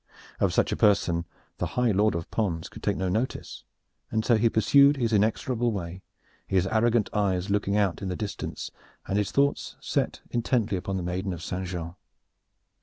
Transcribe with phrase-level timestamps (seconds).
[0.39, 1.27] Of such a person
[1.59, 3.65] the high Lord of Pons could take no notice,
[4.09, 6.01] and so he pursued his inexorable way,
[6.47, 8.71] his arrogant eyes looking out into the distance
[9.07, 11.67] and his thoughts set intently upon the maiden of St.
[11.67, 11.93] Jean.